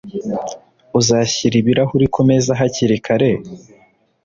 [0.99, 3.31] Uzashyira ibirahuri kumeza hakiri kare?